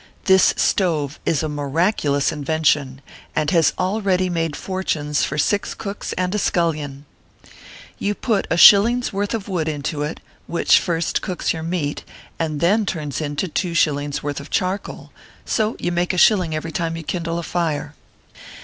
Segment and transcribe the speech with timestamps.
[0.25, 3.01] This stove is a miraculous invention,
[3.35, 7.05] and has already made for tunes for six cooks and a scullion.
[7.99, 11.61] You put a shil ling s worth of wood into it, which first cooks your
[11.61, 12.03] meat
[12.39, 15.13] and then turns into two shilling s worth of char 108 ORPHEUS C.
[15.13, 15.55] KERR PAPERS.
[15.55, 17.93] coal; so you make a shilling every time you kindle a fire.